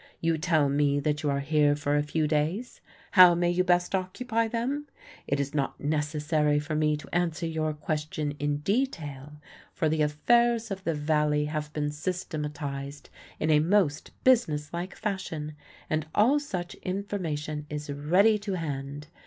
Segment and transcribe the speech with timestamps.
[0.19, 2.81] You tell me that you are here for a few days.
[3.11, 4.87] How may you best occupy them?
[5.27, 9.33] It is not necessary for me to answer your question in detail,
[9.75, 15.53] for the affairs of the Valley have been systematized in a most businesslike fashion,
[15.87, 19.05] and all such information is ready to hand.